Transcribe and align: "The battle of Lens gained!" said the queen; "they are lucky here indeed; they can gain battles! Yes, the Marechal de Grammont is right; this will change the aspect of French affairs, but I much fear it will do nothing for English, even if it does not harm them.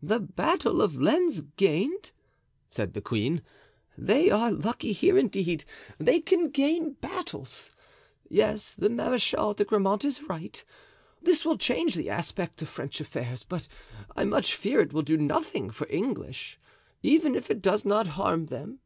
"The 0.00 0.20
battle 0.20 0.80
of 0.80 1.02
Lens 1.02 1.40
gained!" 1.56 2.12
said 2.68 2.92
the 2.92 3.00
queen; 3.00 3.42
"they 3.96 4.30
are 4.30 4.52
lucky 4.52 4.92
here 4.92 5.18
indeed; 5.18 5.64
they 5.98 6.20
can 6.20 6.50
gain 6.50 6.92
battles! 7.00 7.72
Yes, 8.30 8.72
the 8.72 8.88
Marechal 8.88 9.54
de 9.54 9.64
Grammont 9.64 10.04
is 10.04 10.22
right; 10.28 10.62
this 11.20 11.44
will 11.44 11.58
change 11.58 11.96
the 11.96 12.08
aspect 12.08 12.62
of 12.62 12.68
French 12.68 13.00
affairs, 13.00 13.42
but 13.42 13.66
I 14.14 14.22
much 14.24 14.54
fear 14.54 14.78
it 14.80 14.92
will 14.92 15.02
do 15.02 15.16
nothing 15.16 15.70
for 15.70 15.88
English, 15.90 16.56
even 17.02 17.34
if 17.34 17.50
it 17.50 17.60
does 17.60 17.84
not 17.84 18.06
harm 18.14 18.46
them. 18.46 18.78